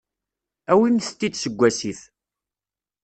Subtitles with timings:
[0.71, 2.01] Awimt-t-id seg wasif.